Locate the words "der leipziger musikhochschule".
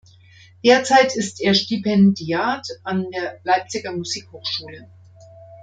3.11-4.89